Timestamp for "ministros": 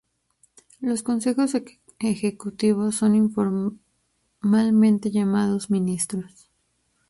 5.69-6.49